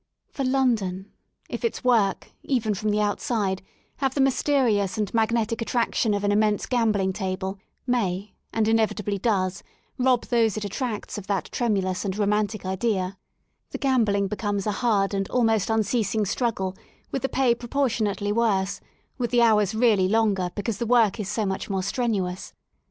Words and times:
For 0.31 0.43
London^ 0.43 1.11
if 1.47 1.63
its 1.63 1.83
work, 1.83 2.31
even 2.41 2.73
from 2.73 2.89
the 2.89 3.01
outside, 3.01 3.61
have 3.97 4.15
the 4.15 4.19
mysterious 4.19 4.97
and 4.97 5.13
magnetic 5.13 5.61
attraction 5.61 6.15
of 6.15 6.23
an 6.23 6.31
immense 6.31 6.65
gambHng 6.65 7.13
table, 7.13 7.59
may, 7.85 8.33
and 8.51 8.67
inevitably 8.67 9.19
does, 9.19 9.61
rob 9.99 10.25
those 10.25 10.57
it 10.57 10.65
attracts 10.65 11.19
of 11.19 11.27
that 11.27 11.49
tremulous 11.51 12.03
and 12.03 12.17
romantic 12.17 12.65
idea 12.65 13.15
The 13.69 13.77
gambling 13.77 14.27
becomes 14.27 14.65
a 14.65 14.71
hard 14.71 15.13
and 15.13 15.29
almost 15.29 15.69
unceasing 15.69 16.25
struggle, 16.25 16.75
with 17.11 17.21
the 17.21 17.29
pay 17.29 17.53
proportionately 17.53 18.31
worse, 18.31 18.81
with 19.19 19.29
the 19.29 19.43
hours 19.43 19.75
really 19.75 20.07
longer 20.07 20.49
because 20.55 20.79
the 20.79 20.87
work 20.87 21.19
is 21.19 21.29
so 21.29 21.45
much 21.45 21.69
more 21.69 21.83
strenuous. 21.83 22.53